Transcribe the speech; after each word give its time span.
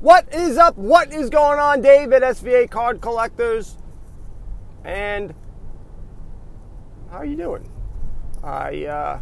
What 0.00 0.32
is 0.34 0.58
up? 0.58 0.76
What 0.76 1.10
is 1.10 1.30
going 1.30 1.58
on, 1.58 1.80
Dave 1.80 2.12
at 2.12 2.20
SVA 2.20 2.68
Card 2.70 3.00
Collectors? 3.00 3.78
And 4.84 5.34
how 7.10 7.16
are 7.16 7.24
you 7.24 7.36
doing? 7.36 7.72
I 8.44 8.84
uh, 8.84 9.20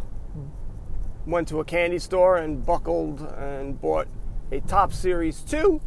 went 1.25 1.47
to 1.47 1.61
a 1.61 1.65
candy 1.65 1.97
store 1.97 2.35
and 2.35 2.65
buckled 2.65 3.21
and 3.37 3.79
bought 3.79 4.09
a 4.51 4.59
Topps 4.59 4.97
Series 4.97 5.39
2. 5.43 5.79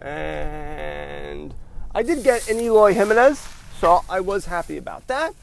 And 0.00 1.52
I 1.92 2.04
did 2.04 2.22
get 2.22 2.48
an 2.48 2.60
Eloy 2.60 2.94
Jimenez, 2.94 3.44
so 3.80 4.04
I 4.08 4.20
was 4.20 4.46
happy 4.46 4.76
about 4.76 5.08
that. 5.08 5.34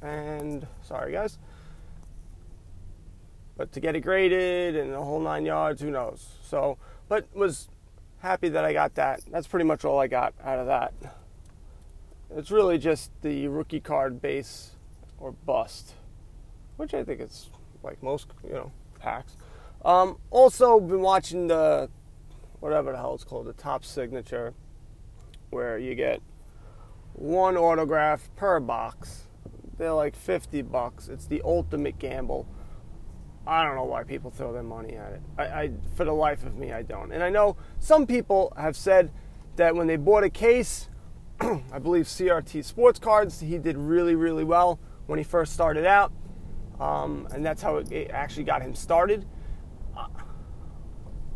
And 0.00 0.64
sorry, 0.82 1.10
guys. 1.10 1.38
But 3.62 3.70
to 3.74 3.78
get 3.78 3.94
it 3.94 4.00
graded 4.00 4.74
and 4.74 4.92
the 4.92 5.00
whole 5.00 5.20
nine 5.20 5.46
yards, 5.46 5.80
who 5.80 5.92
knows? 5.92 6.26
So, 6.42 6.78
but 7.08 7.28
was 7.32 7.68
happy 8.18 8.48
that 8.48 8.64
I 8.64 8.72
got 8.72 8.96
that. 8.96 9.20
That's 9.30 9.46
pretty 9.46 9.64
much 9.64 9.84
all 9.84 10.00
I 10.00 10.08
got 10.08 10.34
out 10.42 10.58
of 10.58 10.66
that. 10.66 10.92
It's 12.34 12.50
really 12.50 12.76
just 12.76 13.12
the 13.22 13.46
rookie 13.46 13.78
card 13.78 14.20
base 14.20 14.72
or 15.20 15.30
bust, 15.30 15.94
which 16.76 16.92
I 16.92 17.04
think 17.04 17.20
it's 17.20 17.50
like 17.84 18.02
most, 18.02 18.26
you 18.42 18.52
know, 18.52 18.72
packs. 18.98 19.36
Um, 19.84 20.18
also, 20.32 20.80
been 20.80 21.00
watching 21.00 21.46
the 21.46 21.88
whatever 22.58 22.90
the 22.90 22.98
hell 22.98 23.14
it's 23.14 23.22
called, 23.22 23.46
the 23.46 23.52
Topps 23.52 23.88
signature, 23.88 24.54
where 25.50 25.78
you 25.78 25.94
get 25.94 26.20
one 27.12 27.56
autograph 27.56 28.28
per 28.34 28.58
box. 28.58 29.28
They're 29.78 29.92
like 29.92 30.16
50 30.16 30.62
bucks. 30.62 31.06
It's 31.06 31.26
the 31.26 31.42
ultimate 31.44 32.00
gamble. 32.00 32.48
I 33.46 33.64
don't 33.64 33.74
know 33.74 33.84
why 33.84 34.04
people 34.04 34.30
throw 34.30 34.52
their 34.52 34.62
money 34.62 34.94
at 34.94 35.12
it. 35.12 35.22
I, 35.36 35.42
I, 35.42 35.70
for 35.96 36.04
the 36.04 36.12
life 36.12 36.44
of 36.44 36.56
me, 36.56 36.72
I 36.72 36.82
don't. 36.82 37.12
And 37.12 37.22
I 37.22 37.28
know 37.28 37.56
some 37.80 38.06
people 38.06 38.52
have 38.56 38.76
said 38.76 39.10
that 39.56 39.74
when 39.74 39.86
they 39.86 39.96
bought 39.96 40.22
a 40.22 40.30
case, 40.30 40.88
I 41.40 41.78
believe 41.80 42.06
CRT 42.06 42.64
Sports 42.64 43.00
Cards, 43.00 43.40
he 43.40 43.58
did 43.58 43.76
really, 43.76 44.14
really 44.14 44.44
well 44.44 44.78
when 45.06 45.18
he 45.18 45.24
first 45.24 45.52
started 45.52 45.84
out, 45.84 46.12
um, 46.78 47.26
and 47.32 47.44
that's 47.44 47.62
how 47.62 47.78
it, 47.78 47.90
it, 47.90 48.10
actually 48.10 48.44
got 48.44 48.62
him 48.62 48.74
started. 48.74 49.26
Uh, 49.96 50.06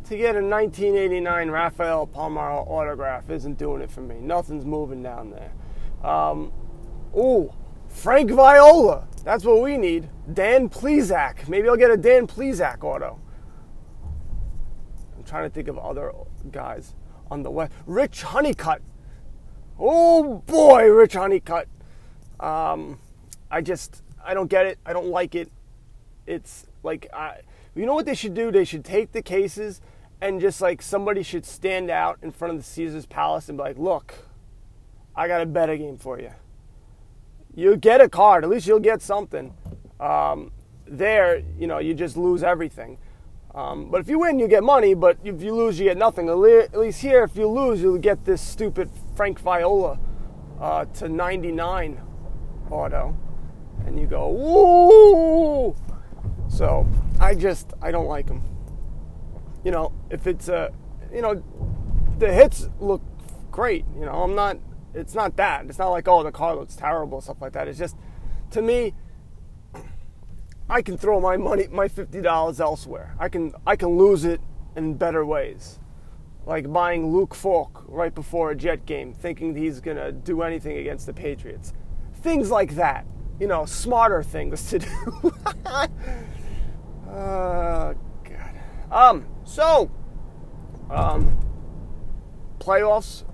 to 0.04 0.16
get 0.16 0.36
a 0.36 0.40
1989 0.40 1.50
Rafael 1.50 2.06
Palmeiro 2.06 2.66
autograph 2.68 3.28
isn't 3.28 3.58
doing 3.58 3.82
it 3.82 3.90
for 3.90 4.02
me. 4.02 4.20
Nothing's 4.20 4.64
moving 4.64 5.02
down 5.02 5.30
there. 5.30 5.52
Um, 6.08 6.52
ooh, 7.16 7.52
Frank 7.88 8.30
Viola. 8.30 9.08
That's 9.26 9.44
what 9.44 9.60
we 9.60 9.76
need. 9.76 10.08
Dan 10.32 10.68
Plesac. 10.68 11.48
Maybe 11.48 11.68
I'll 11.68 11.76
get 11.76 11.90
a 11.90 11.96
Dan 11.96 12.28
Plesac 12.28 12.84
auto. 12.84 13.18
I'm 15.16 15.24
trying 15.24 15.42
to 15.42 15.50
think 15.50 15.66
of 15.66 15.76
other 15.78 16.12
guys 16.52 16.94
on 17.28 17.42
the 17.42 17.50
west. 17.50 17.72
Rich 17.86 18.22
Honeycutt. 18.22 18.82
Oh 19.80 20.44
boy, 20.46 20.84
Rich 20.84 21.14
Honeycutt. 21.14 21.66
Um, 22.38 23.00
I 23.50 23.62
just 23.62 24.04
I 24.24 24.32
don't 24.32 24.46
get 24.46 24.64
it. 24.64 24.78
I 24.86 24.92
don't 24.92 25.08
like 25.08 25.34
it. 25.34 25.50
It's 26.28 26.68
like 26.84 27.08
I, 27.12 27.40
you 27.74 27.84
know 27.84 27.94
what 27.94 28.06
they 28.06 28.14
should 28.14 28.34
do? 28.34 28.52
They 28.52 28.64
should 28.64 28.84
take 28.84 29.10
the 29.10 29.22
cases 29.22 29.80
and 30.20 30.40
just 30.40 30.60
like 30.60 30.80
somebody 30.80 31.24
should 31.24 31.44
stand 31.44 31.90
out 31.90 32.18
in 32.22 32.30
front 32.30 32.54
of 32.54 32.58
the 32.60 32.64
Caesar's 32.64 33.06
Palace 33.06 33.48
and 33.48 33.58
be 33.58 33.64
like, 33.64 33.76
"Look, 33.76 34.14
I 35.16 35.26
got 35.26 35.40
a 35.40 35.46
better 35.46 35.76
game 35.76 35.98
for 35.98 36.20
you." 36.20 36.30
You 37.56 37.76
get 37.76 38.00
a 38.00 38.08
card. 38.08 38.44
At 38.44 38.50
least 38.50 38.66
you'll 38.66 38.78
get 38.78 39.02
something. 39.02 39.52
Um, 39.98 40.52
there, 40.86 41.42
you 41.58 41.66
know, 41.66 41.78
you 41.78 41.94
just 41.94 42.16
lose 42.16 42.42
everything. 42.44 42.98
Um, 43.54 43.90
but 43.90 44.02
if 44.02 44.08
you 44.10 44.18
win, 44.18 44.38
you 44.38 44.46
get 44.46 44.62
money. 44.62 44.92
But 44.92 45.16
if 45.24 45.42
you 45.42 45.54
lose, 45.54 45.78
you 45.78 45.86
get 45.86 45.96
nothing. 45.96 46.28
At 46.28 46.36
least 46.36 47.00
here, 47.00 47.24
if 47.24 47.34
you 47.34 47.48
lose, 47.48 47.80
you'll 47.80 47.96
get 47.96 48.26
this 48.26 48.42
stupid 48.42 48.90
Frank 49.16 49.40
Viola 49.40 49.98
uh, 50.60 50.84
to 50.84 51.08
99 51.08 52.00
auto, 52.70 53.16
and 53.86 53.98
you 53.98 54.06
go, 54.06 54.28
woo! 54.28 55.74
So 56.48 56.86
I 57.18 57.34
just 57.34 57.72
I 57.80 57.90
don't 57.90 58.06
like 58.06 58.26
them. 58.26 58.42
You 59.64 59.70
know, 59.70 59.92
if 60.10 60.26
it's 60.26 60.48
a, 60.48 60.72
you 61.12 61.22
know, 61.22 61.42
the 62.18 62.32
hits 62.32 62.68
look 62.78 63.02
great. 63.50 63.84
You 63.98 64.04
know, 64.04 64.22
I'm 64.22 64.34
not. 64.34 64.58
It's 64.96 65.14
not 65.14 65.36
that. 65.36 65.66
It's 65.66 65.78
not 65.78 65.90
like 65.90 66.08
oh 66.08 66.22
the 66.22 66.32
car 66.32 66.56
looks 66.56 66.74
terrible 66.74 67.20
stuff 67.20 67.40
like 67.40 67.52
that. 67.52 67.68
It's 67.68 67.78
just 67.78 67.96
to 68.50 68.62
me. 68.62 68.94
I 70.68 70.82
can 70.82 70.98
throw 70.98 71.20
my 71.20 71.36
money, 71.36 71.68
my 71.70 71.86
fifty 71.86 72.20
dollars 72.20 72.60
elsewhere. 72.60 73.14
I 73.20 73.28
can 73.28 73.52
I 73.66 73.76
can 73.76 73.90
lose 73.96 74.24
it 74.24 74.40
in 74.74 74.94
better 74.94 75.24
ways, 75.24 75.78
like 76.44 76.72
buying 76.72 77.12
Luke 77.12 77.34
Falk 77.34 77.84
right 77.86 78.12
before 78.12 78.50
a 78.50 78.56
Jet 78.56 78.84
game, 78.84 79.12
thinking 79.14 79.54
he's 79.54 79.80
gonna 79.80 80.10
do 80.10 80.42
anything 80.42 80.78
against 80.78 81.06
the 81.06 81.12
Patriots. 81.12 81.72
Things 82.14 82.50
like 82.50 82.74
that, 82.74 83.06
you 83.38 83.46
know, 83.46 83.64
smarter 83.64 84.24
things 84.24 84.68
to 84.70 84.80
do. 84.80 84.88
oh 87.08 87.94
God. 88.24 88.60
Um. 88.90 89.26
So, 89.44 89.88
um, 90.90 91.38
playoffs 92.58 93.24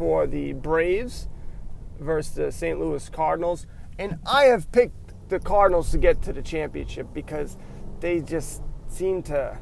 for 0.00 0.26
the 0.26 0.54
Braves 0.54 1.28
versus 1.98 2.32
the 2.32 2.50
St. 2.50 2.80
Louis 2.80 3.06
Cardinals, 3.10 3.66
and 3.98 4.18
I 4.24 4.44
have 4.44 4.72
picked 4.72 5.12
the 5.28 5.38
Cardinals 5.38 5.90
to 5.90 5.98
get 5.98 6.22
to 6.22 6.32
the 6.32 6.40
championship 6.40 7.08
because 7.12 7.58
they 8.00 8.20
just 8.20 8.62
seem 8.88 9.22
to 9.24 9.58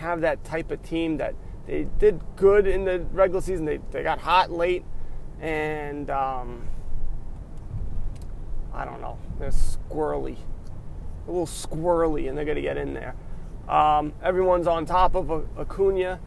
have 0.00 0.20
that 0.22 0.42
type 0.42 0.72
of 0.72 0.82
team 0.82 1.18
that 1.18 1.36
they 1.64 1.86
did 2.00 2.20
good 2.34 2.66
in 2.66 2.84
the 2.84 3.06
regular 3.12 3.40
season. 3.40 3.66
They, 3.66 3.78
they 3.92 4.02
got 4.02 4.18
hot 4.18 4.50
late, 4.50 4.84
and 5.40 6.10
um, 6.10 6.66
I 8.72 8.84
don't 8.84 9.00
know, 9.00 9.16
they're 9.38 9.50
squirrely, 9.50 10.38
a 11.28 11.30
little 11.30 11.46
squirrely, 11.46 12.28
and 12.28 12.36
they're 12.36 12.44
going 12.44 12.56
to 12.56 12.62
get 12.62 12.78
in 12.78 12.94
there. 12.94 13.14
Um, 13.68 14.12
everyone's 14.24 14.66
on 14.66 14.86
top 14.86 15.14
of 15.14 15.30
Acuna. 15.56 16.18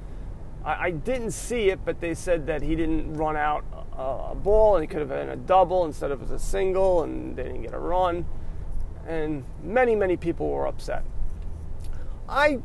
I, 0.68 0.88
I, 0.88 0.92
didn't 0.92 1.32
see 1.32 1.70
it, 1.70 1.80
but 1.86 2.02
they 2.02 2.14
said 2.14 2.46
that 2.48 2.62
he 2.62 2.76
didn't 2.76 3.14
run 3.14 3.38
out 3.38 3.64
a 3.98 4.36
ball 4.36 4.76
and 4.76 4.84
it 4.84 4.88
could 4.88 5.00
have 5.00 5.10
been 5.10 5.30
a 5.30 5.36
double 5.38 5.86
instead 5.86 6.12
of 6.12 6.30
a 6.30 6.38
single 6.38 7.04
and 7.04 7.36
they 7.36 7.44
didn't 7.44 7.62
get 7.62 7.74
a 7.74 7.80
run. 7.80 8.26
And 9.08 9.46
many, 9.64 9.96
many 9.96 10.18
people 10.18 10.50
were 10.50 10.68
upset. 10.68 11.06
I 12.28 12.60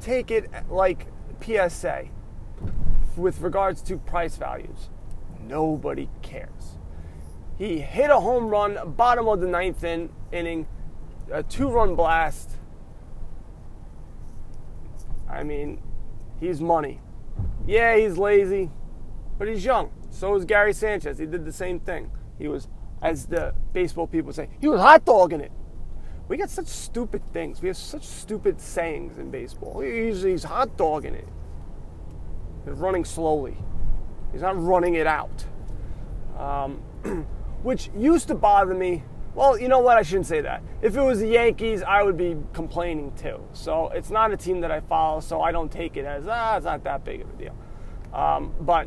take 0.00 0.32
it 0.32 0.50
like 0.68 1.06
PSA 1.40 2.08
with 3.16 3.40
regards 3.40 3.80
to 3.82 3.98
price 3.98 4.36
values. 4.36 4.90
Nobody 5.40 6.08
cares. 6.22 6.78
He 7.56 7.78
hit 7.78 8.10
a 8.10 8.18
home 8.18 8.48
run, 8.48 8.94
bottom 8.96 9.28
of 9.28 9.40
the 9.40 9.46
ninth 9.46 9.84
in, 9.84 10.10
inning, 10.32 10.66
a 11.30 11.44
two 11.44 11.68
run 11.68 11.94
blast. 11.94 12.50
I 15.30 15.44
mean, 15.44 15.80
he's 16.40 16.60
money. 16.60 17.00
Yeah, 17.66 17.96
he's 17.96 18.18
lazy, 18.18 18.70
but 19.38 19.48
he's 19.48 19.64
young. 19.64 19.90
So 20.10 20.34
is 20.36 20.44
Gary 20.44 20.72
Sanchez. 20.72 21.18
He 21.18 21.26
did 21.26 21.44
the 21.44 21.52
same 21.52 21.80
thing. 21.80 22.10
He 22.38 22.48
was, 22.48 22.68
as 23.02 23.26
the 23.26 23.54
baseball 23.72 24.06
people 24.06 24.32
say, 24.32 24.48
he 24.60 24.68
was 24.68 24.80
hot 24.80 25.04
dogging 25.04 25.40
it. 25.40 25.52
We 26.28 26.36
got 26.36 26.50
such 26.50 26.66
stupid 26.66 27.22
things. 27.32 27.60
We 27.60 27.68
have 27.68 27.76
such 27.76 28.04
stupid 28.04 28.60
sayings 28.60 29.18
in 29.18 29.30
baseball. 29.30 29.80
He's, 29.80 30.22
he's 30.22 30.44
hot 30.44 30.76
dogging 30.76 31.14
it. 31.14 31.28
He's 32.64 32.74
running 32.74 33.04
slowly. 33.04 33.56
He's 34.32 34.40
not 34.42 34.62
running 34.62 34.94
it 34.94 35.06
out. 35.06 35.44
Um, 36.38 36.76
which 37.62 37.90
used 37.96 38.28
to 38.28 38.34
bother 38.34 38.74
me. 38.74 39.04
Well, 39.34 39.58
you 39.58 39.66
know 39.66 39.80
what? 39.80 39.96
I 39.96 40.02
shouldn't 40.02 40.26
say 40.26 40.40
that. 40.42 40.62
If 40.80 40.96
it 40.96 41.00
was 41.00 41.18
the 41.18 41.26
Yankees, 41.26 41.82
I 41.82 42.02
would 42.02 42.16
be 42.16 42.36
complaining 42.52 43.12
too. 43.16 43.42
So 43.52 43.88
it's 43.88 44.10
not 44.10 44.32
a 44.32 44.36
team 44.36 44.60
that 44.60 44.70
I 44.70 44.80
follow, 44.80 45.20
so 45.20 45.40
I 45.42 45.50
don't 45.50 45.72
take 45.72 45.96
it 45.96 46.04
as, 46.04 46.26
ah, 46.28 46.56
it's 46.56 46.64
not 46.64 46.84
that 46.84 47.04
big 47.04 47.20
of 47.20 47.30
a 47.30 47.32
deal. 47.32 47.56
Um, 48.12 48.54
but 48.60 48.86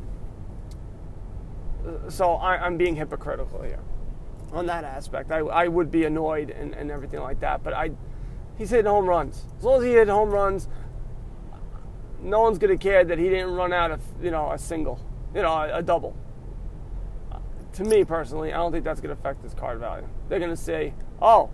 so 2.10 2.34
I, 2.34 2.66
am 2.66 2.78
being 2.78 2.96
hypocritical 2.96 3.62
here 3.62 3.80
on 4.54 4.66
that 4.68 4.84
aspect. 4.84 5.32
I, 5.32 5.40
I 5.40 5.68
would 5.68 5.92
be 5.92 6.06
annoyed 6.06 6.50
and, 6.50 6.74
and 6.74 6.90
everything 6.92 7.20
like 7.20 7.42
that, 7.42 7.64
but 7.64 7.74
I 7.74 7.92
he's 8.58 8.70
hitting 8.70 8.86
home 8.86 9.06
runs. 9.06 9.44
As 9.58 9.64
long 9.64 9.80
as 9.80 9.84
he 9.84 9.92
hit 9.92 10.08
home 10.08 10.30
runs, 10.30 10.68
no 12.22 12.42
one's 12.42 12.58
gonna 12.58 12.78
care 12.78 13.04
that 13.04 13.18
he 13.18 13.26
didn't 13.30 13.54
run 13.54 13.74
out 13.74 13.92
of 13.92 14.02
you 14.22 14.32
know 14.32 14.52
a 14.52 14.58
single, 14.58 15.00
you 15.36 15.42
know 15.42 15.52
a, 15.52 15.80
a 15.80 15.84
double. 15.84 16.16
To 17.78 17.84
me 17.84 18.04
personally, 18.04 18.52
I 18.52 18.58
don't 18.58 18.72
think 18.72 18.84
that's 18.84 19.00
gonna 19.00 19.14
affect 19.14 19.44
his 19.44 19.54
card 19.54 19.78
value. 19.78 20.08
They're 20.30 20.40
gonna 20.40 20.58
say, 20.58 20.96
oh, 21.22 21.52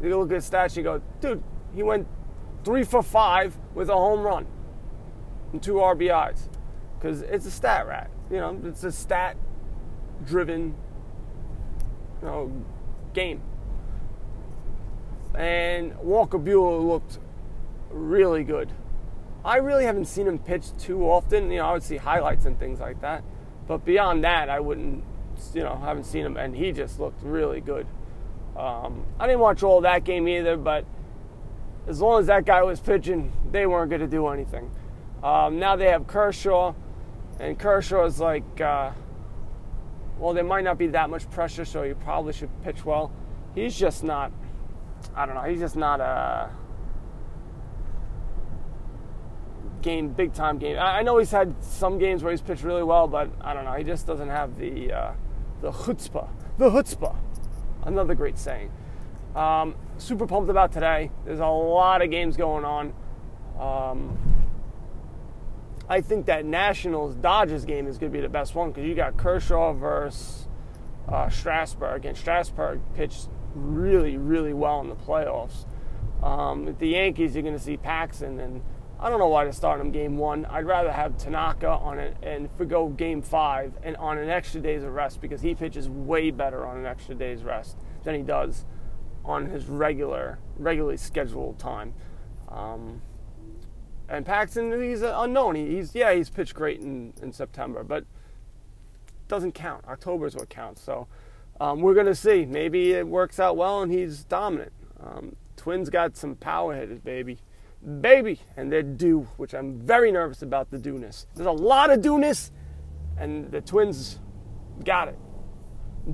you 0.00 0.16
look 0.16 0.30
at 0.30 0.36
his 0.36 0.48
stats, 0.48 0.76
you 0.76 0.84
go, 0.84 1.02
dude, 1.20 1.42
he 1.74 1.82
went 1.82 2.06
three 2.62 2.84
for 2.84 3.02
five 3.02 3.58
with 3.74 3.88
a 3.88 3.94
home 3.94 4.20
run 4.20 4.46
and 5.52 5.60
two 5.60 5.74
RBIs, 5.74 6.48
because 6.96 7.22
it's 7.22 7.44
a 7.44 7.50
stat 7.50 7.88
rat. 7.88 8.08
You 8.30 8.36
know, 8.36 8.60
it's 8.66 8.84
a 8.84 8.92
stat 8.92 9.36
driven 10.24 10.76
you 12.22 12.28
know, 12.28 12.64
game. 13.12 13.42
And 15.34 15.98
Walker 15.98 16.38
Buehler 16.38 16.86
looked 16.86 17.18
really 17.90 18.44
good. 18.44 18.70
I 19.44 19.56
really 19.56 19.86
haven't 19.86 20.04
seen 20.04 20.28
him 20.28 20.38
pitch 20.38 20.66
too 20.78 21.02
often. 21.02 21.50
You 21.50 21.58
know, 21.58 21.66
I 21.66 21.72
would 21.72 21.82
see 21.82 21.96
highlights 21.96 22.46
and 22.46 22.56
things 22.60 22.78
like 22.78 23.00
that, 23.00 23.24
but 23.66 23.84
beyond 23.84 24.22
that, 24.22 24.48
I 24.48 24.60
wouldn't. 24.60 25.02
You 25.54 25.62
know, 25.62 25.76
haven't 25.76 26.04
seen 26.04 26.24
him, 26.24 26.36
and 26.36 26.54
he 26.54 26.72
just 26.72 27.00
looked 27.00 27.22
really 27.22 27.60
good. 27.60 27.86
Um, 28.56 29.04
I 29.20 29.26
didn't 29.26 29.40
watch 29.40 29.62
all 29.62 29.80
that 29.82 30.04
game 30.04 30.26
either, 30.28 30.56
but 30.56 30.84
as 31.86 32.00
long 32.00 32.20
as 32.20 32.26
that 32.26 32.44
guy 32.44 32.62
was 32.62 32.80
pitching, 32.80 33.32
they 33.50 33.66
weren't 33.66 33.88
going 33.88 34.00
to 34.00 34.06
do 34.06 34.26
anything. 34.28 34.70
Um, 35.22 35.58
now 35.58 35.76
they 35.76 35.86
have 35.86 36.06
Kershaw, 36.06 36.74
and 37.40 37.58
Kershaw 37.58 38.04
is 38.04 38.20
like, 38.20 38.60
uh, 38.60 38.90
well, 40.18 40.34
there 40.34 40.44
might 40.44 40.64
not 40.64 40.78
be 40.78 40.88
that 40.88 41.08
much 41.10 41.28
pressure, 41.30 41.64
so 41.64 41.84
you 41.84 41.94
probably 41.94 42.32
should 42.32 42.50
pitch 42.62 42.84
well. 42.84 43.12
He's 43.54 43.76
just 43.76 44.04
not. 44.04 44.32
I 45.14 45.26
don't 45.26 45.34
know. 45.34 45.42
He's 45.42 45.60
just 45.60 45.76
not 45.76 46.00
a 46.00 46.50
game, 49.82 50.08
big 50.08 50.32
time 50.34 50.58
game. 50.58 50.76
I, 50.78 51.02
know 51.02 51.18
he's 51.18 51.30
had 51.30 51.54
some 51.62 51.98
games 51.98 52.22
where 52.22 52.32
he's 52.32 52.40
pitched 52.40 52.62
really 52.62 52.82
well, 52.82 53.06
but 53.06 53.30
I 53.40 53.54
don't 53.54 53.64
know. 53.64 53.72
He 53.72 53.84
just 53.84 54.06
doesn't 54.06 54.28
have 54.28 54.58
the 54.58 54.92
uh, 54.92 55.12
the 55.60 55.70
chutzpah. 55.70 56.28
The 56.58 56.70
chutzpah. 56.70 57.16
Another 57.84 58.14
great 58.14 58.38
saying. 58.38 58.70
Um, 59.34 59.74
super 59.98 60.26
pumped 60.26 60.50
about 60.50 60.72
today. 60.72 61.10
There's 61.24 61.40
a 61.40 61.46
lot 61.46 62.02
of 62.02 62.10
games 62.10 62.36
going 62.36 62.64
on. 62.64 62.92
Um, 63.58 64.18
I 65.88 66.00
think 66.00 66.26
that 66.26 66.44
Nationals 66.44 67.14
Dodgers 67.14 67.64
game 67.64 67.86
is 67.86 67.98
going 67.98 68.12
to 68.12 68.18
be 68.18 68.22
the 68.22 68.28
best 68.28 68.54
one 68.54 68.70
because 68.70 68.86
you 68.86 68.94
got 68.94 69.16
Kershaw 69.16 69.72
versus 69.72 70.46
uh, 71.08 71.30
Strasburg, 71.30 72.04
and 72.04 72.16
Strasburg 72.16 72.80
pitched 72.94 73.28
really, 73.54 74.16
really 74.16 74.52
well 74.52 74.80
in 74.80 74.88
the 74.88 74.96
playoffs. 74.96 75.64
Um, 76.22 76.76
the 76.78 76.88
Yankees, 76.88 77.34
you're 77.34 77.42
going 77.42 77.56
to 77.56 77.62
see 77.62 77.76
Paxton, 77.76 78.38
and 78.38 78.62
I 79.00 79.08
don't 79.08 79.20
know 79.20 79.28
why 79.28 79.44
to 79.44 79.52
start 79.52 79.80
him 79.80 79.92
game 79.92 80.18
one. 80.18 80.44
I'd 80.46 80.66
rather 80.66 80.90
have 80.90 81.16
Tanaka 81.18 81.68
on 81.68 82.00
it 82.00 82.16
and 82.22 82.46
if 82.46 82.58
we 82.58 82.66
go 82.66 82.88
game 82.88 83.22
five 83.22 83.72
and 83.84 83.96
on 83.96 84.18
an 84.18 84.28
extra 84.28 84.60
day's 84.60 84.82
of 84.82 84.92
rest 84.92 85.20
because 85.20 85.40
he 85.40 85.54
pitches 85.54 85.88
way 85.88 86.32
better 86.32 86.66
on 86.66 86.78
an 86.78 86.86
extra 86.86 87.14
day's 87.14 87.44
rest 87.44 87.76
than 88.02 88.16
he 88.16 88.22
does 88.22 88.64
on 89.24 89.46
his 89.46 89.66
regular, 89.66 90.38
regularly 90.56 90.96
scheduled 90.96 91.58
time. 91.58 91.94
Um, 92.48 93.02
and 94.08 94.26
Paxton, 94.26 94.82
he's 94.82 95.02
unknown. 95.02 95.54
He's 95.54 95.94
yeah, 95.94 96.12
he's 96.14 96.30
pitched 96.30 96.54
great 96.54 96.80
in, 96.80 97.12
in 97.22 97.32
September, 97.32 97.84
but 97.84 98.04
doesn't 99.28 99.52
count. 99.52 99.84
October 99.86 100.26
is 100.26 100.34
what 100.34 100.48
counts. 100.48 100.82
So 100.82 101.06
um, 101.60 101.82
we're 101.82 101.94
gonna 101.94 102.14
see. 102.14 102.46
Maybe 102.46 102.92
it 102.94 103.06
works 103.06 103.38
out 103.38 103.56
well 103.56 103.82
and 103.82 103.92
he's 103.92 104.24
dominant. 104.24 104.72
Um, 104.98 105.36
Twins 105.56 105.90
got 105.90 106.16
some 106.16 106.34
power 106.34 106.74
hitters, 106.74 107.00
baby, 107.00 107.38
baby, 108.00 108.40
and 108.56 108.72
they're 108.72 108.82
due, 108.82 109.28
which 109.36 109.54
I'm 109.54 109.78
very 109.80 110.10
nervous 110.12 110.42
about 110.42 110.70
the 110.70 110.78
dueness. 110.78 111.26
There's 111.34 111.46
a 111.46 111.52
lot 111.52 111.90
of 111.90 112.02
dueness, 112.02 112.50
and 113.16 113.50
the 113.50 113.60
Twins 113.60 114.18
got 114.84 115.08
it. 115.08 115.18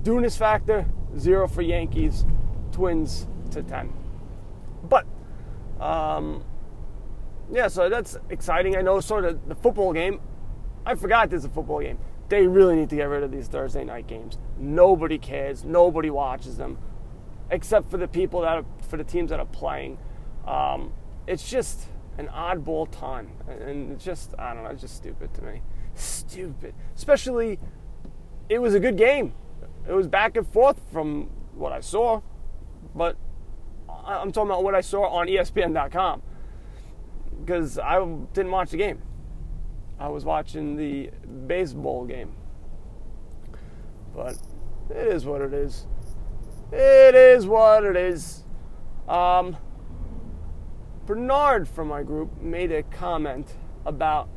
Dueness 0.03 0.37
factor 0.37 0.87
zero 1.19 1.47
for 1.47 1.63
Yankees, 1.63 2.25
Twins 2.73 3.27
to 3.53 3.63
ten. 3.63 3.93
But 4.89 5.07
um, 5.81 6.45
yeah, 7.51 7.69
so 7.69 7.89
that's 7.89 8.17
exciting. 8.31 8.77
I 8.77 8.83
know 8.83 9.01
sort 9.01 9.25
of 9.25 9.49
the 9.49 9.55
football 9.55 9.93
game. 9.93 10.21
I 10.87 10.95
forgot 10.95 11.31
there's 11.31 11.45
a 11.45 11.51
football 11.51 11.81
game. 11.81 11.99
They 12.29 12.47
really 12.47 12.77
need 12.77 12.91
to 12.91 12.97
get 12.97 13.05
rid 13.05 13.23
of 13.23 13.31
these 13.31 13.49
Thursday 13.49 13.85
night 13.85 14.07
games. 14.07 14.39
Nobody 14.59 15.19
cares. 15.19 15.65
Nobody 15.65 16.11
watches 16.11 16.57
them, 16.57 16.79
except 17.51 17.91
for 17.91 17.97
the 17.97 18.09
people 18.09 18.41
that 18.43 18.57
are, 18.59 18.65
for 18.89 18.97
the 18.97 19.05
teams 19.05 19.31
that 19.31 19.41
are 19.41 19.47
playing. 19.47 19.99
Um, 20.47 20.93
it's 21.27 21.49
just 21.49 21.87
an 22.19 22.29
oddball 22.29 22.91
time, 22.91 23.31
and 23.49 23.93
it's 23.93 24.05
just 24.05 24.35
I 24.39 24.55
don't 24.55 24.65
know. 24.65 24.71
It's 24.71 24.83
just 24.83 24.97
stupid 24.97 25.35
to 25.35 25.43
me. 25.43 25.63
Stupid, 25.95 26.75
especially. 26.97 27.59
It 28.49 28.59
was 28.59 28.75
a 28.75 28.81
good 28.81 28.99
game. 28.99 29.35
It 29.89 29.93
was 29.93 30.07
back 30.07 30.37
and 30.37 30.47
forth 30.47 30.79
from 30.93 31.31
what 31.55 31.73
I 31.73 31.81
saw, 31.81 32.21
but 32.95 33.17
I'm 33.89 34.33
talking 34.33 34.51
about 34.51 34.65
what 34.65 34.75
I 34.75 34.83
saw 34.83 35.07
on 35.07 35.29
ESPN.com 35.29 36.23
because 37.41 37.79
I 37.79 38.05
didn't 38.33 38.51
watch 38.51 38.71
the 38.71 38.77
game. 38.77 39.03
I 39.99 40.09
was 40.09 40.25
watching 40.25 40.77
the 40.77 41.11
baseball 41.47 42.05
game. 42.05 42.35
But 44.15 44.37
it 44.91 45.09
is 45.09 45.25
what 45.25 45.41
it 45.41 45.53
is. 45.53 45.87
It 46.73 47.15
is 47.15 47.47
what 47.47 47.85
it 47.85 47.97
is. 47.97 48.45
Um, 49.09 49.57
Bernard 51.07 51.69
from 51.69 51.89
my 51.89 52.03
group 52.03 52.41
made 52.41 52.73
a 52.73 52.83
comment 52.85 53.55
about 53.85 54.29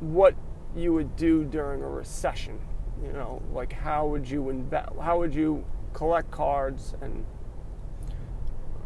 what 0.00 0.34
you 0.74 0.92
would 0.92 1.16
do 1.16 1.44
during 1.44 1.82
a 1.82 1.88
recession. 1.88 2.58
You 3.02 3.12
know, 3.12 3.42
like 3.52 3.72
how 3.72 4.06
would 4.06 4.28
you 4.28 4.50
invest? 4.50 4.90
How 5.00 5.18
would 5.18 5.34
you 5.34 5.64
collect 5.92 6.30
cards 6.30 6.94
and 7.00 7.24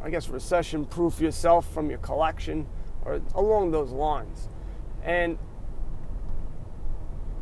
I 0.03 0.11
guess 0.11 0.29
recession 0.29 0.85
proof 0.85 1.21
yourself 1.21 1.67
from 1.73 1.89
your 1.91 1.99
collection? 1.99 2.67
or 3.05 3.21
along 3.35 3.71
those 3.71 3.91
lines. 3.91 4.49
And 5.03 5.39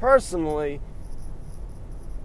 personally, 0.01 0.81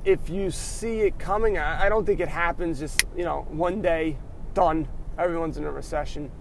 if 0.04 0.30
you 0.30 0.52
see 0.52 1.02
it 1.02 1.20
coming, 1.20 1.58
I 1.58 1.90
don't 1.90 2.06
think 2.06 2.20
it 2.20 2.30
happens 2.30 2.80
just, 2.80 3.06
you 3.16 3.24
know, 3.24 3.46
one 3.50 3.82
day, 3.82 4.18
done, 4.54 4.88
everyone's 5.18 5.58
in 5.58 5.66
a 5.66 5.72
recession. 5.72 6.32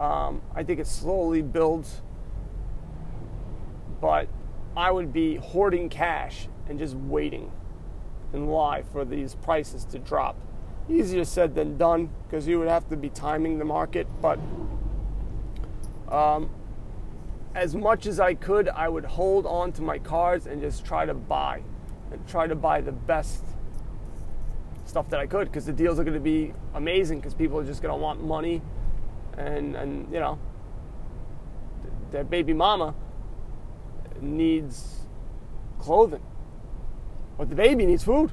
Um, 0.00 0.40
I 0.54 0.62
think 0.62 0.80
it 0.80 0.86
slowly 0.86 1.42
builds, 1.42 2.00
but 4.00 4.28
I 4.74 4.90
would 4.90 5.12
be 5.12 5.36
hoarding 5.36 5.90
cash 5.90 6.48
and 6.68 6.78
just 6.78 6.94
waiting 6.94 7.52
in 8.32 8.46
lie 8.46 8.82
for 8.82 9.04
these 9.04 9.34
prices 9.34 9.84
to 9.86 9.98
drop. 9.98 10.36
Easier 10.88 11.24
said 11.24 11.54
than 11.54 11.76
done 11.76 12.08
because 12.24 12.48
you 12.48 12.58
would 12.58 12.68
have 12.68 12.88
to 12.88 12.96
be 12.96 13.10
timing 13.10 13.58
the 13.58 13.64
market, 13.66 14.06
but 14.22 14.38
um, 16.08 16.48
as 17.54 17.74
much 17.74 18.06
as 18.06 18.18
I 18.18 18.32
could, 18.32 18.70
I 18.70 18.88
would 18.88 19.04
hold 19.04 19.44
on 19.44 19.70
to 19.72 19.82
my 19.82 19.98
cards 19.98 20.46
and 20.46 20.62
just 20.62 20.86
try 20.86 21.04
to 21.04 21.12
buy 21.12 21.62
and 22.10 22.26
try 22.26 22.46
to 22.46 22.54
buy 22.54 22.80
the 22.80 22.92
best 22.92 23.44
stuff 24.86 25.10
that 25.10 25.20
I 25.20 25.26
could 25.26 25.48
because 25.48 25.66
the 25.66 25.74
deals 25.74 26.00
are 26.00 26.04
going 26.04 26.14
to 26.14 26.20
be 26.20 26.54
amazing 26.72 27.18
because 27.20 27.34
people 27.34 27.58
are 27.58 27.66
just 27.66 27.82
going 27.82 27.92
to 27.92 28.00
want 28.00 28.24
money 28.24 28.62
and, 29.36 29.76
and, 29.76 30.12
you 30.12 30.20
know, 30.20 30.38
their 32.10 32.24
baby 32.24 32.52
mama 32.52 32.94
needs 34.20 35.06
clothing, 35.78 36.22
but 37.38 37.48
the 37.48 37.54
baby 37.54 37.86
needs 37.86 38.04
food. 38.04 38.32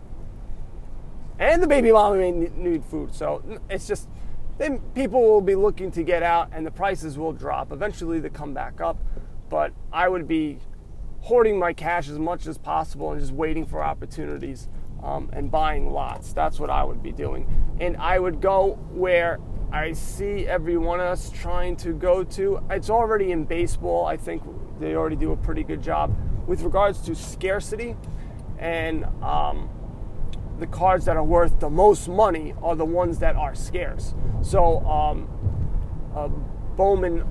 And 1.39 1.61
the 1.61 1.67
baby 1.67 1.91
mama 1.91 2.17
may 2.17 2.31
need 2.31 2.83
food. 2.85 3.13
So 3.13 3.43
it's 3.69 3.87
just 3.87 4.09
then 4.57 4.79
people 4.95 5.21
will 5.21 5.41
be 5.41 5.55
looking 5.55 5.91
to 5.91 6.03
get 6.03 6.23
out 6.23 6.49
and 6.51 6.65
the 6.65 6.71
prices 6.71 7.17
will 7.17 7.33
drop. 7.33 7.71
Eventually 7.71 8.19
they 8.19 8.29
come 8.29 8.53
back 8.53 8.81
up, 8.81 8.97
but 9.49 9.71
I 9.93 10.09
would 10.09 10.27
be 10.27 10.59
hoarding 11.21 11.59
my 11.59 11.73
cash 11.73 12.09
as 12.09 12.17
much 12.17 12.47
as 12.47 12.57
possible 12.57 13.11
and 13.11 13.19
just 13.19 13.33
waiting 13.33 13.65
for 13.65 13.83
opportunities 13.83 14.67
um, 15.03 15.29
and 15.31 15.51
buying 15.51 15.91
lots. 15.91 16.33
That's 16.33 16.59
what 16.59 16.69
I 16.69 16.83
would 16.83 17.03
be 17.03 17.11
doing. 17.11 17.47
And 17.79 17.97
I 17.97 18.17
would 18.17 18.41
go 18.41 18.79
where 18.91 19.39
I 19.71 19.91
see 19.93 20.47
every 20.47 20.77
one 20.77 20.99
of 20.99 21.07
us 21.07 21.29
trying 21.29 21.75
to 21.77 21.93
go 21.93 22.23
to. 22.23 22.61
It's 22.69 22.89
already 22.89 23.31
in 23.31 23.43
baseball. 23.43 24.05
I 24.05 24.17
think 24.17 24.43
they 24.79 24.95
already 24.95 25.15
do 25.15 25.31
a 25.31 25.37
pretty 25.37 25.63
good 25.63 25.81
job 25.81 26.15
with 26.47 26.61
regards 26.61 27.01
to 27.01 27.15
scarcity 27.15 27.95
and 28.57 29.05
um, 29.21 29.69
the 30.59 30.67
cards 30.67 31.05
that 31.05 31.17
are 31.17 31.23
worth 31.23 31.59
the 31.59 31.69
most 31.69 32.07
money 32.07 32.53
are 32.61 32.75
the 32.75 32.85
ones 32.85 33.19
that 33.19 33.35
are 33.35 33.53
scarce. 33.53 34.13
So, 34.41 34.79
um, 34.85 35.29
a 36.15 36.29
Bowman 36.29 37.23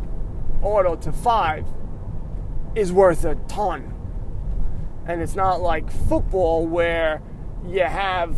auto 0.63 0.97
to 0.97 1.13
five 1.13 1.67
is 2.75 2.93
worth 2.93 3.25
a 3.25 3.35
ton. 3.49 3.93
And 5.07 5.23
it's 5.23 5.35
not 5.35 5.61
like 5.61 5.91
football 5.91 6.67
where 6.67 7.23
you 7.67 7.83
have, 7.83 8.37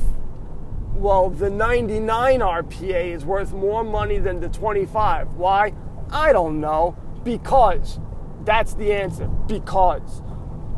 well, 0.99 1.31
the 1.31 1.49
99 1.49 2.41
RPA 2.41 3.15
is 3.15 3.25
worth 3.25 3.53
more 3.53 3.85
money 3.85 4.19
than 4.19 4.41
the 4.41 4.49
25. 4.49 5.35
Why? 5.35 5.73
I 6.11 6.33
don't 6.33 6.61
know. 6.61 6.97
Because. 7.25 8.01
That's 8.45 8.75
the 8.75 8.93
answer. 8.93 9.27
Because. 9.27 10.23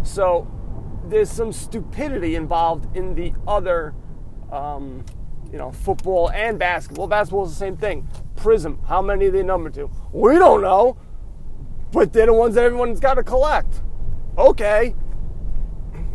So, 0.02 0.46
there's 1.04 1.30
some 1.30 1.52
stupidity 1.52 2.36
involved 2.36 2.96
in 2.96 3.14
the 3.14 3.32
other, 3.46 3.94
um, 4.52 5.04
you 5.50 5.58
know, 5.58 5.72
football 5.72 6.30
and 6.30 6.58
basketball. 6.58 7.06
Basketball 7.06 7.44
is 7.46 7.52
the 7.52 7.56
same 7.56 7.76
thing. 7.76 8.08
Prism, 8.36 8.80
how 8.86 9.02
many 9.02 9.26
are 9.26 9.30
they 9.30 9.42
numbered 9.42 9.74
to? 9.74 9.90
We 10.12 10.34
don't 10.36 10.62
know, 10.62 10.96
but 11.92 12.12
they're 12.12 12.26
the 12.26 12.32
ones 12.32 12.54
that 12.54 12.64
everyone's 12.64 13.00
got 13.00 13.14
to 13.14 13.22
collect. 13.22 13.82
Okay. 14.38 14.94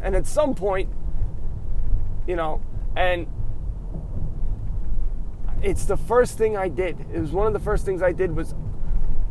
And 0.01 0.15
at 0.15 0.25
some 0.25 0.55
point, 0.55 0.89
you 2.27 2.35
know, 2.35 2.61
and 2.95 3.27
it's 5.61 5.85
the 5.85 5.97
first 5.97 6.37
thing 6.37 6.57
I 6.57 6.67
did. 6.67 6.99
It 7.13 7.19
was 7.19 7.31
one 7.31 7.47
of 7.47 7.53
the 7.53 7.59
first 7.59 7.85
things 7.85 8.01
I 8.01 8.11
did 8.11 8.35
was 8.35 8.53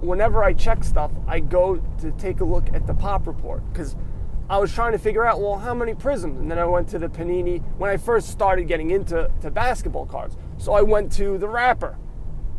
whenever 0.01 0.45
I 0.45 0.53
check 0.53 0.85
stuff, 0.85 1.11
I 1.27 1.41
go 1.41 1.77
to 2.01 2.11
take 2.13 2.41
a 2.41 2.45
look 2.45 2.73
at 2.73 2.87
the 2.87 2.95
pop 2.95 3.27
report 3.27 3.63
because 3.73 3.97
I 4.49 4.59
was 4.59 4.73
trying 4.73 4.93
to 4.93 4.99
figure 4.99 5.25
out, 5.25 5.41
well, 5.41 5.59
how 5.59 5.73
many 5.73 5.95
prisms? 5.95 6.39
And 6.39 6.51
then 6.51 6.59
I 6.59 6.67
went 6.67 6.89
to 6.89 6.99
the 6.99 7.09
Panini 7.09 7.63
when 7.79 7.91
I 7.91 7.97
first 7.97 8.29
started 8.29 8.69
getting 8.69 8.91
into 8.91 9.31
to 9.41 9.51
basketball 9.51 10.07
cards. 10.07 10.37
So 10.59 10.73
I 10.73 10.83
went 10.83 11.11
to 11.13 11.39
the 11.39 11.49
wrapper. 11.49 11.97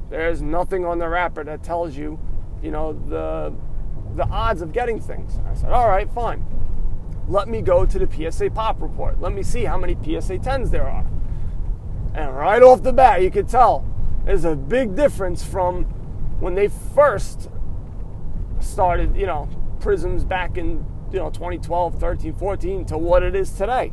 There's 0.10 0.42
nothing 0.42 0.86
on 0.86 0.98
the 0.98 1.08
wrapper 1.08 1.44
that 1.44 1.64
tells 1.64 1.96
you, 1.96 2.20
you 2.62 2.72
know, 2.72 2.94
the 2.94 3.54
the 4.16 4.28
odds 4.30 4.62
of 4.62 4.72
getting 4.72 5.00
things. 5.00 5.40
I 5.50 5.54
said, 5.54 5.72
all 5.72 5.90
right, 5.90 6.10
fine. 6.10 6.44
Let 7.28 7.48
me 7.48 7.62
go 7.62 7.86
to 7.86 8.00
the 8.00 8.32
PSA 8.32 8.52
pop 8.52 8.82
report. 8.82 9.20
Let 9.20 9.34
me 9.34 9.44
see 9.44 9.66
how 9.66 9.78
many 9.78 9.94
PSA 9.96 10.38
10s 10.38 10.72
there 10.72 10.88
are. 10.88 11.06
And 12.16 12.34
right 12.34 12.64
off 12.64 12.82
the 12.82 12.94
bat, 12.94 13.22
you 13.22 13.30
could 13.30 13.50
tell 13.50 13.86
there's 14.24 14.46
a 14.46 14.56
big 14.56 14.96
difference 14.96 15.44
from 15.44 15.84
when 16.40 16.56
they 16.56 16.70
first 16.70 17.50
started, 18.62 19.18
you 19.18 19.26
know, 19.26 19.50
prisms 19.82 20.24
back 20.24 20.58
in 20.58 20.86
you 21.12 21.20
know 21.20 21.30
2012 21.30 22.00
13 22.00 22.34
14 22.34 22.86
to 22.86 22.98
what 22.98 23.22
it 23.22 23.36
is 23.36 23.52
today. 23.52 23.92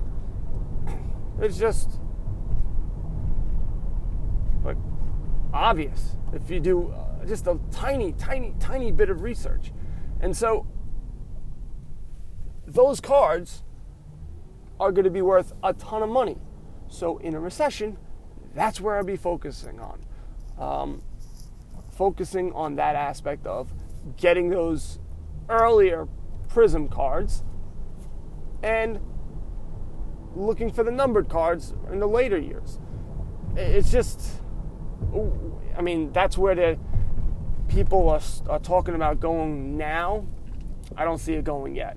It's 1.40 1.58
just 1.58 1.98
like 4.62 4.76
obvious 5.52 6.14
if 6.32 6.48
you 6.48 6.60
do 6.60 6.92
uh, 6.92 7.26
just 7.26 7.48
a 7.48 7.58
tiny 7.72 8.12
tiny 8.12 8.54
tiny 8.60 8.92
bit 8.92 9.10
of 9.10 9.22
research. 9.22 9.72
And 10.20 10.36
so 10.36 10.68
those 12.68 13.00
cards 13.00 13.64
are 14.78 14.92
going 14.92 15.04
to 15.04 15.10
be 15.10 15.22
worth 15.22 15.52
a 15.64 15.72
ton 15.72 16.04
of 16.04 16.08
money. 16.08 16.38
So 16.86 17.18
in 17.18 17.34
a 17.34 17.40
recession 17.40 17.98
that's 18.54 18.80
where 18.80 18.96
i'll 18.96 19.04
be 19.04 19.16
focusing 19.16 19.80
on 19.80 20.04
um, 20.58 21.02
focusing 21.90 22.52
on 22.52 22.76
that 22.76 22.96
aspect 22.96 23.46
of 23.46 23.72
getting 24.16 24.50
those 24.50 24.98
earlier 25.48 26.08
prism 26.48 26.88
cards 26.88 27.42
and 28.62 29.00
looking 30.34 30.70
for 30.70 30.82
the 30.82 30.90
numbered 30.90 31.28
cards 31.28 31.74
in 31.90 31.98
the 31.98 32.06
later 32.06 32.38
years. 32.38 32.78
It's 33.56 33.90
just, 33.90 34.20
I 35.76 35.82
mean, 35.82 36.12
that's 36.12 36.38
where 36.38 36.54
the 36.54 36.78
people 37.68 38.08
are, 38.08 38.20
are 38.48 38.58
talking 38.58 38.94
about 38.94 39.20
going 39.20 39.76
now. 39.76 40.26
I 40.96 41.04
don't 41.04 41.18
see 41.18 41.34
it 41.34 41.44
going 41.44 41.74
yet. 41.74 41.96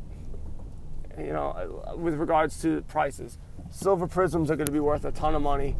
You 1.18 1.32
know, 1.32 1.96
with 1.98 2.16
regards 2.16 2.62
to 2.62 2.82
prices, 2.84 3.38
silver 3.70 4.08
prisms 4.08 4.52
are 4.52 4.58
going 4.58 4.66
to 4.66 4.72
be 4.72 4.82
worth 4.82 5.06
a 5.06 5.12
ton 5.12 5.34
of 5.34 5.42
money. 5.42 5.78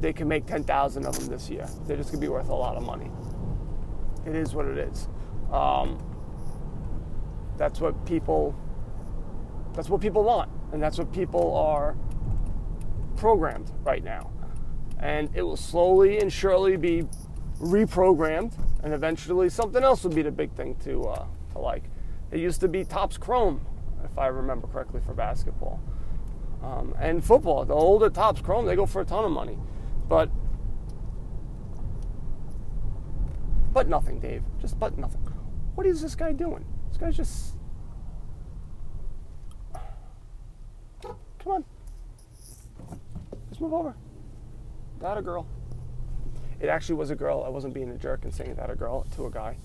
They 0.00 0.12
can 0.12 0.28
make 0.28 0.46
10,000 0.46 1.06
of 1.06 1.18
them 1.18 1.26
this 1.26 1.50
year. 1.50 1.68
They're 1.86 1.96
just 1.96 2.10
going 2.10 2.20
to 2.20 2.26
be 2.26 2.28
worth 2.28 2.48
a 2.48 2.54
lot 2.54 2.76
of 2.76 2.84
money. 2.84 3.10
It 4.26 4.36
is 4.36 4.54
what 4.54 4.66
it 4.66 4.78
is. 4.78 5.08
Um, 5.50 5.98
that's 7.58 7.80
what 7.80 8.06
people 8.06 8.54
that's 9.74 9.90
what 9.90 10.00
people 10.00 10.22
want 10.22 10.50
and 10.72 10.82
that's 10.82 10.96
what 10.96 11.12
people 11.12 11.54
are 11.54 11.96
programmed 13.16 13.72
right 13.82 14.02
now 14.02 14.30
and 15.00 15.28
it 15.34 15.42
will 15.42 15.56
slowly 15.56 16.18
and 16.20 16.32
surely 16.32 16.76
be 16.76 17.04
reprogrammed 17.60 18.52
and 18.84 18.94
eventually 18.94 19.48
something 19.48 19.82
else 19.82 20.04
will 20.04 20.12
be 20.12 20.22
the 20.22 20.30
big 20.30 20.52
thing 20.52 20.74
to, 20.76 21.04
uh, 21.04 21.26
to 21.52 21.58
like 21.58 21.84
it 22.30 22.38
used 22.38 22.60
to 22.60 22.68
be 22.68 22.84
Topps 22.84 23.18
Chrome 23.18 23.60
if 24.04 24.16
i 24.18 24.28
remember 24.28 24.68
correctly 24.68 25.00
for 25.04 25.12
basketball 25.12 25.80
um, 26.62 26.94
and 26.98 27.24
football 27.24 27.64
the 27.64 27.74
older 27.74 28.08
Topps 28.08 28.40
Chrome 28.40 28.66
they 28.66 28.76
go 28.76 28.86
for 28.86 29.02
a 29.02 29.04
ton 29.04 29.24
of 29.24 29.32
money 29.32 29.58
but 30.08 30.30
but 33.72 33.88
nothing 33.88 34.18
dave 34.18 34.42
just 34.60 34.78
but 34.78 34.96
nothing 34.98 35.20
what 35.74 35.86
is 35.86 36.00
this 36.00 36.14
guy 36.14 36.32
doing 36.32 36.64
this 36.88 36.98
guy's 36.98 37.16
just. 37.16 37.54
Come 41.02 41.16
on. 41.46 41.64
Just 43.48 43.60
move 43.60 43.72
over. 43.72 43.94
That 45.00 45.16
a 45.16 45.22
girl. 45.22 45.46
It 46.60 46.68
actually 46.68 46.96
was 46.96 47.10
a 47.10 47.14
girl. 47.14 47.44
I 47.46 47.48
wasn't 47.50 47.72
being 47.72 47.90
a 47.90 47.96
jerk 47.96 48.24
and 48.24 48.34
saying 48.34 48.56
that 48.56 48.68
a 48.68 48.74
girl 48.74 49.06
to 49.14 49.26
a 49.26 49.30
guy. 49.30 49.56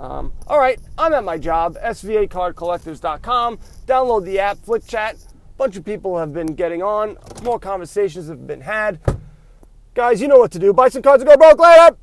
Um, 0.00 0.32
all 0.48 0.58
right, 0.58 0.80
I'm 0.98 1.12
at 1.12 1.22
my 1.22 1.38
job, 1.38 1.76
svacardcollectors.com. 1.76 3.58
Download 3.86 4.24
the 4.24 4.40
app, 4.40 4.58
Flick 4.58 4.86
Chat. 4.86 5.16
Bunch 5.56 5.76
of 5.76 5.84
people 5.84 6.18
have 6.18 6.32
been 6.32 6.54
getting 6.54 6.82
on. 6.82 7.16
More 7.44 7.60
conversations 7.60 8.28
have 8.28 8.46
been 8.46 8.62
had. 8.62 8.98
Guys, 9.94 10.20
you 10.20 10.26
know 10.26 10.38
what 10.38 10.50
to 10.50 10.58
do. 10.58 10.72
Buy 10.72 10.88
some 10.88 11.02
cards 11.02 11.22
and 11.22 11.30
go 11.30 11.36
broke 11.36 11.60
later. 11.60 11.96